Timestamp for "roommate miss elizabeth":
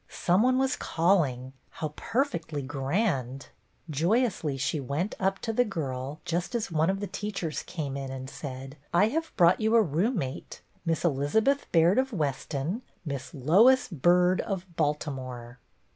9.83-11.67